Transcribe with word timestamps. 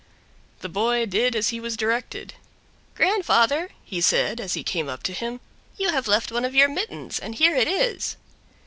The 0.61 0.67
boy 0.67 1.05
did 1.05 1.35
as 1.35 1.49
he 1.49 1.59
was 1.59 1.77
directed. 1.77 2.33
"Grandfather," 2.95 3.69
he 3.85 4.01
said, 4.01 4.41
as 4.41 4.55
he 4.55 4.63
came 4.63 4.89
up 4.89 5.03
to 5.03 5.13
him, 5.13 5.41
"you 5.77 5.91
have 5.91 6.07
left 6.07 6.31
one 6.31 6.43
of 6.43 6.55
your 6.55 6.69
mittens, 6.69 7.19
and 7.19 7.35
here 7.35 7.55
it 7.55 7.67
is." 7.67 8.17